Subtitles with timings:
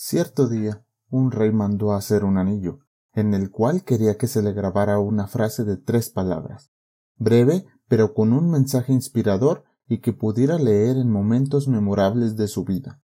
[0.00, 2.78] Cierto día, un rey mandó hacer un anillo,
[3.14, 6.70] en el cual quería que se le grabara una frase de tres palabras,
[7.16, 12.64] breve, pero con un mensaje inspirador y que pudiera leer en momentos memorables de su
[12.64, 13.02] vida.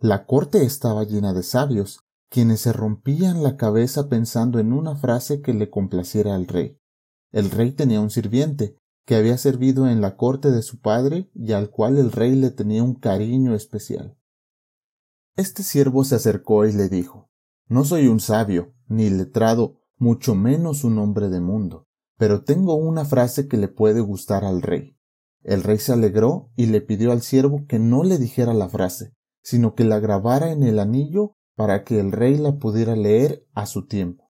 [0.00, 5.42] La corte estaba llena de sabios, quienes se rompían la cabeza pensando en una frase
[5.42, 6.76] que le complaciera al rey.
[7.30, 8.76] El rey tenía un sirviente,
[9.06, 12.50] que había servido en la corte de su padre y al cual el rey le
[12.50, 14.18] tenía un cariño especial.
[15.36, 17.28] Este siervo se acercó y le dijo
[17.66, 23.04] No soy un sabio, ni letrado, mucho menos un hombre de mundo, pero tengo una
[23.04, 24.96] frase que le puede gustar al rey.
[25.42, 29.12] El rey se alegró y le pidió al siervo que no le dijera la frase,
[29.42, 33.66] sino que la grabara en el anillo para que el rey la pudiera leer a
[33.66, 34.30] su tiempo.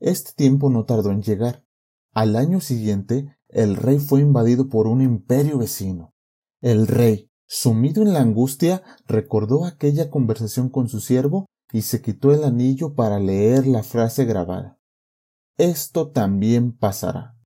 [0.00, 1.64] Este tiempo no tardó en llegar.
[2.12, 6.14] Al año siguiente, el rey fue invadido por un imperio vecino.
[6.60, 12.32] El rey, sumido en la angustia, recordó aquella conversación con su siervo y se quitó
[12.32, 14.78] el anillo para leer la frase grabada.
[15.56, 17.36] Esto también pasará.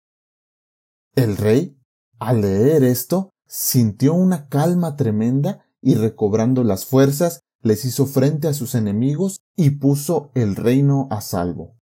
[1.14, 1.78] El rey,
[2.18, 8.54] al leer esto, sintió una calma tremenda y recobrando las fuerzas, les hizo frente a
[8.54, 11.76] sus enemigos y puso el reino a salvo.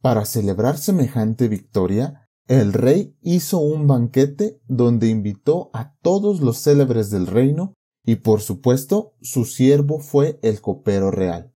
[0.00, 7.10] Para celebrar semejante victoria, el rey hizo un banquete donde invitó a todos los célebres
[7.10, 11.54] del reino y por supuesto su siervo fue el copero real.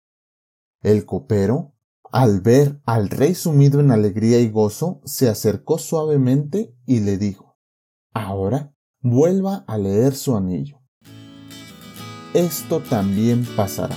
[0.82, 1.76] El copero,
[2.10, 7.56] al ver al rey sumido en alegría y gozo, se acercó suavemente y le dijo
[8.12, 10.80] Ahora vuelva a leer su anillo.
[12.34, 13.96] Esto también pasará.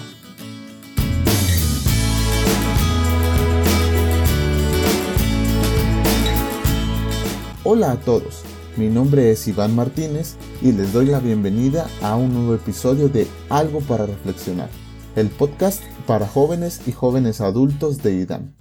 [7.65, 8.43] Hola a todos,
[8.75, 13.25] mi nombre es Iván Martínez y les doy la bienvenida a un nuevo episodio de
[13.49, 14.69] Algo para Reflexionar,
[15.15, 18.57] el podcast para jóvenes y jóvenes adultos de IDAM.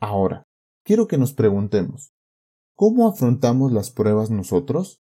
[0.00, 0.46] Ahora,
[0.84, 2.14] quiero que nos preguntemos,
[2.76, 5.02] ¿cómo afrontamos las pruebas nosotros?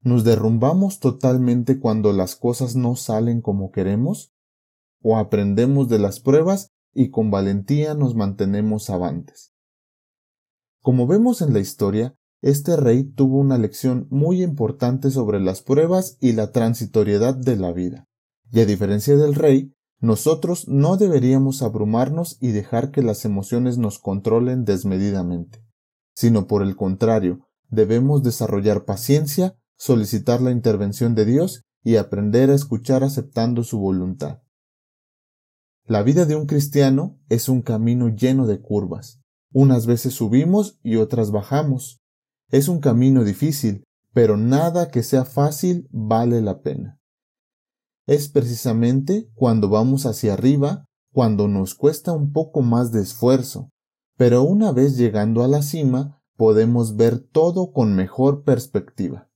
[0.00, 4.32] ¿Nos derrumbamos totalmente cuando las cosas no salen como queremos?
[5.02, 9.55] ¿O aprendemos de las pruebas y con valentía nos mantenemos avantes?
[10.86, 16.16] Como vemos en la historia, este rey tuvo una lección muy importante sobre las pruebas
[16.20, 18.06] y la transitoriedad de la vida.
[18.52, 23.98] Y a diferencia del rey, nosotros no deberíamos abrumarnos y dejar que las emociones nos
[23.98, 25.60] controlen desmedidamente,
[26.14, 32.54] sino por el contrario, debemos desarrollar paciencia, solicitar la intervención de Dios y aprender a
[32.54, 34.40] escuchar aceptando su voluntad.
[35.84, 39.20] La vida de un cristiano es un camino lleno de curvas,
[39.58, 42.02] unas veces subimos y otras bajamos.
[42.50, 47.00] Es un camino difícil, pero nada que sea fácil vale la pena.
[48.06, 53.70] Es precisamente cuando vamos hacia arriba cuando nos cuesta un poco más de esfuerzo,
[54.18, 59.30] pero una vez llegando a la cima podemos ver todo con mejor perspectiva.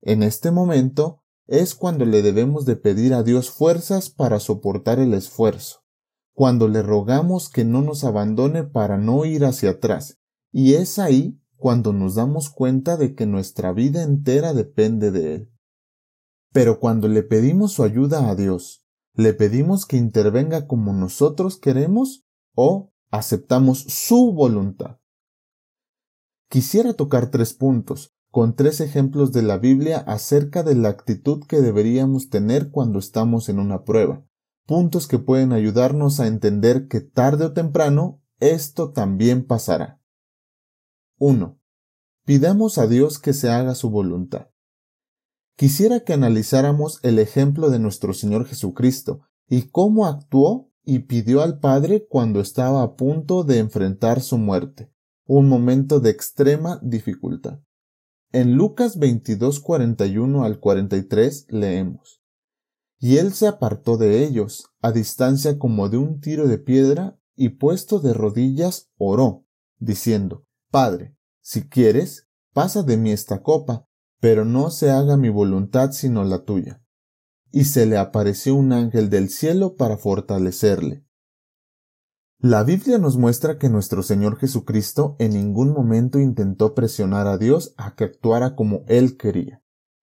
[0.00, 5.12] En este momento es cuando le debemos de pedir a Dios fuerzas para soportar el
[5.12, 5.83] esfuerzo
[6.34, 10.18] cuando le rogamos que no nos abandone para no ir hacia atrás,
[10.52, 15.52] y es ahí cuando nos damos cuenta de que nuestra vida entera depende de Él.
[16.52, 18.84] Pero cuando le pedimos su ayuda a Dios,
[19.14, 22.24] ¿le pedimos que intervenga como nosotros queremos
[22.54, 24.98] o aceptamos su voluntad?
[26.48, 31.60] Quisiera tocar tres puntos, con tres ejemplos de la Biblia acerca de la actitud que
[31.60, 34.24] deberíamos tener cuando estamos en una prueba,
[34.66, 40.00] puntos que pueden ayudarnos a entender que tarde o temprano esto también pasará.
[41.18, 41.58] 1.
[42.24, 44.48] Pidamos a Dios que se haga su voluntad.
[45.56, 51.60] Quisiera que analizáramos el ejemplo de nuestro Señor Jesucristo y cómo actuó y pidió al
[51.60, 54.90] Padre cuando estaba a punto de enfrentar su muerte,
[55.26, 57.60] un momento de extrema dificultad.
[58.32, 62.23] En Lucas 22, 41 al 43 leemos
[62.98, 67.50] y él se apartó de ellos, a distancia como de un tiro de piedra, y
[67.50, 69.44] puesto de rodillas oró,
[69.78, 73.86] diciendo Padre, si quieres, pasa de mí esta copa,
[74.20, 76.82] pero no se haga mi voluntad sino la tuya.
[77.50, 81.04] Y se le apareció un ángel del cielo para fortalecerle.
[82.38, 87.74] La Biblia nos muestra que nuestro Señor Jesucristo en ningún momento intentó presionar a Dios
[87.76, 89.62] a que actuara como Él quería.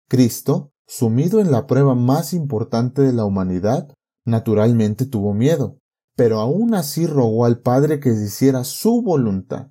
[0.08, 3.88] Cristo Sumido en la prueba más importante de la humanidad,
[4.24, 5.78] naturalmente tuvo miedo,
[6.16, 9.70] pero aún así rogó al Padre que hiciera su voluntad,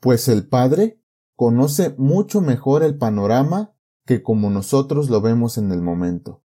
[0.00, 1.00] pues el Padre
[1.36, 3.74] conoce mucho mejor el panorama
[4.06, 6.42] que como nosotros lo vemos en el momento.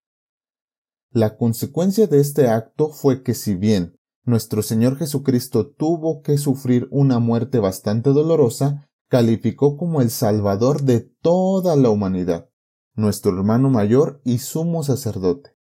[1.10, 6.86] La consecuencia de este acto fue que si bien nuestro Señor Jesucristo tuvo que sufrir
[6.90, 12.50] una muerte bastante dolorosa, calificó como el Salvador de toda la humanidad,
[12.98, 15.54] nuestro hermano mayor y sumo sacerdote.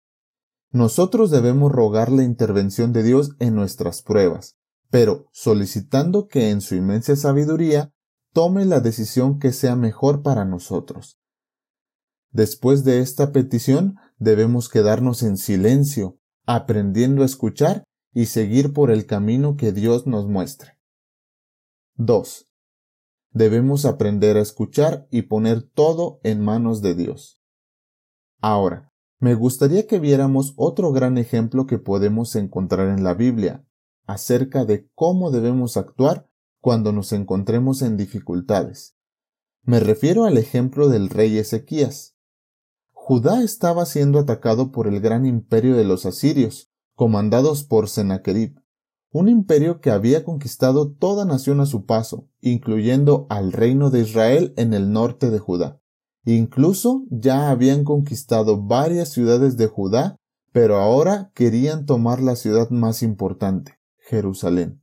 [0.71, 4.56] Nosotros debemos rogar la intervención de Dios en nuestras pruebas,
[4.91, 7.93] pero solicitando que en su inmensa sabiduría
[8.33, 11.19] tome la decisión que sea mejor para nosotros.
[12.31, 17.85] Después de esta petición debemos quedarnos en silencio, aprendiendo a escuchar
[18.15, 20.79] y seguir por el camino que Dios nos muestre.
[21.97, 22.49] 2.
[23.37, 27.43] Debemos aprender a escuchar y poner todo en manos de Dios.
[28.41, 33.62] Ahora, me gustaría que viéramos otro gran ejemplo que podemos encontrar en la Biblia
[34.06, 36.31] acerca de cómo debemos actuar
[36.62, 38.97] cuando nos encontremos en dificultades.
[39.65, 42.17] Me refiero al ejemplo del rey Ezequías.
[42.93, 48.62] Judá estaba siendo atacado por el gran imperio de los asirios, comandados por Sennacherib,
[49.17, 54.53] un imperio que había conquistado toda nación a su paso, incluyendo al reino de Israel
[54.59, 55.81] en el norte de Judá.
[56.27, 60.17] Incluso ya habían conquistado varias ciudades de Judá,
[60.53, 64.83] pero ahora querían tomar la ciudad más importante, Jerusalén.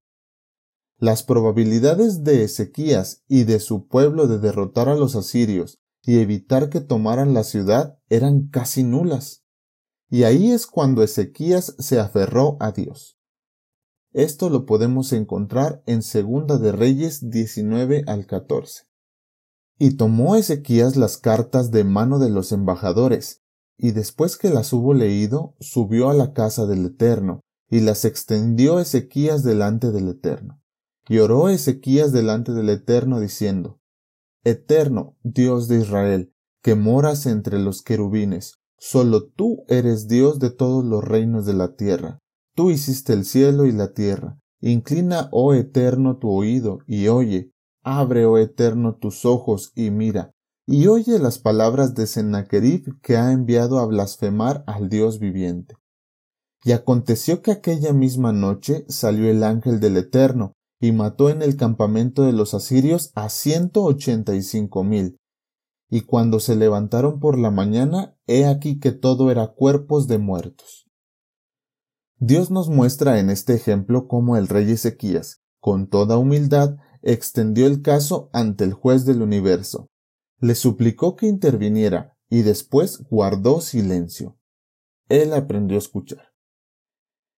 [0.97, 6.69] Las probabilidades de Ezequías y de su pueblo de derrotar a los asirios y evitar
[6.69, 9.43] que tomaran la ciudad eran casi nulas.
[10.09, 13.19] Y ahí es cuando Ezequías se aferró a Dios.
[14.13, 18.83] Esto lo podemos encontrar en Segunda de Reyes 19 al 14.
[19.79, 23.41] Y tomó Ezequías las cartas de mano de los embajadores,
[23.77, 28.79] y después que las hubo leído, subió a la casa del Eterno, y las extendió
[28.79, 30.61] Ezequías delante del Eterno.
[31.09, 33.81] Y oró Ezequías delante del Eterno diciendo,
[34.43, 40.83] Eterno, Dios de Israel, que moras entre los querubines, Solo tú eres Dios de todos
[40.83, 42.19] los reinos de la tierra.
[42.55, 44.39] Tú hiciste el cielo y la tierra.
[44.61, 47.51] Inclina, oh eterno, tu oído y oye.
[47.83, 50.31] Abre, oh eterno, tus ojos y mira.
[50.65, 55.75] Y oye las palabras de Sennacherib que ha enviado a blasfemar al Dios viviente.
[56.63, 61.55] Y aconteció que aquella misma noche salió el ángel del Eterno, y mató en el
[61.55, 65.17] campamento de los asirios a ciento ochenta y cinco mil,
[65.89, 70.87] y cuando se levantaron por la mañana, he aquí que todo era cuerpos de muertos.
[72.25, 77.81] Dios nos muestra en este ejemplo cómo el rey Ezequías, con toda humildad, extendió el
[77.81, 79.89] caso ante el juez del universo.
[80.39, 84.37] Le suplicó que interviniera y después guardó silencio.
[85.09, 86.31] Él aprendió a escuchar.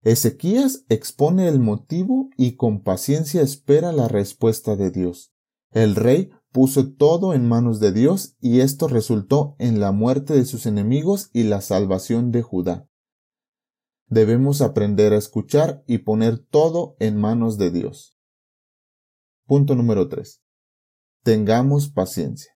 [0.02, 5.32] Ezequías expone el motivo y con paciencia espera la respuesta de Dios.
[5.72, 10.44] El rey puso todo en manos de Dios y esto resultó en la muerte de
[10.44, 12.90] sus enemigos y la salvación de Judá.
[14.08, 18.18] Debemos aprender a escuchar y poner todo en manos de Dios.
[19.46, 20.42] Punto número 3.
[21.24, 22.54] Tengamos paciencia.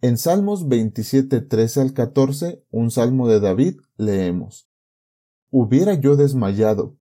[0.00, 4.68] En Salmos 27, 13 al 14, un salmo de David, leemos.
[5.50, 6.98] Hubiera yo desmayado,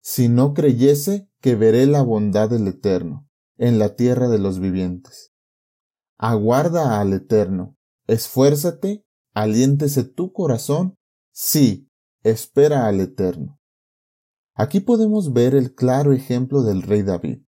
[0.00, 5.32] si no creyese que veré la bondad del Eterno, en la tierra de los vivientes.
[6.18, 10.98] Aguarda al Eterno, esfuérzate, aliéntese tu corazón,
[11.32, 11.90] sí,
[12.24, 13.60] espera al Eterno.
[14.54, 17.42] Aquí podemos ver el claro ejemplo del rey David,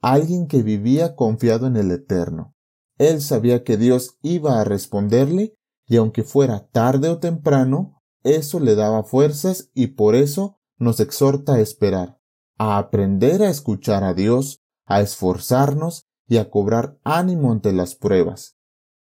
[0.00, 2.54] alguien que vivía confiado en el Eterno.
[2.96, 5.54] Él sabía que Dios iba a responderle
[5.86, 11.54] y aunque fuera tarde o temprano, eso le daba fuerzas y por eso nos exhorta
[11.54, 12.18] a esperar,
[12.58, 18.56] a aprender a escuchar a Dios, a esforzarnos y a cobrar ánimo ante las pruebas.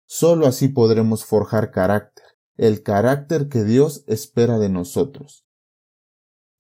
[0.07, 2.25] Solo así podremos forjar carácter,
[2.59, 5.47] el carácter que Dios espera de nosotros.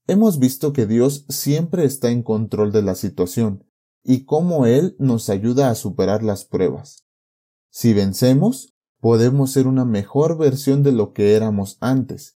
[0.07, 3.67] Hemos visto que Dios siempre está en control de la situación
[4.03, 7.05] y cómo Él nos ayuda a superar las pruebas.
[7.71, 12.39] Si vencemos, podemos ser una mejor versión de lo que éramos antes.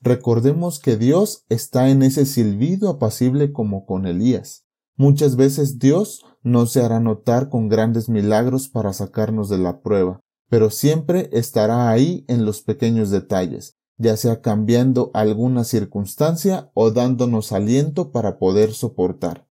[0.00, 4.66] Recordemos que Dios está en ese silbido apacible como con Elías.
[4.96, 10.20] Muchas veces Dios no se hará notar con grandes milagros para sacarnos de la prueba,
[10.50, 17.52] pero siempre estará ahí en los pequeños detalles, ya sea cambiando alguna circunstancia o dándonos
[17.52, 19.48] aliento para poder soportar.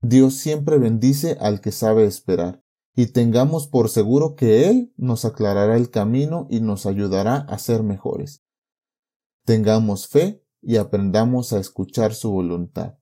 [0.00, 2.64] Dios siempre bendice al que sabe esperar,
[2.96, 7.84] y tengamos por seguro que Él nos aclarará el camino y nos ayudará a ser
[7.84, 8.42] mejores.
[9.44, 12.96] Tengamos fe y aprendamos a escuchar su voluntad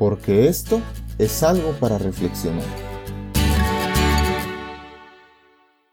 [0.00, 0.80] porque esto
[1.18, 2.89] es algo para reflexionar.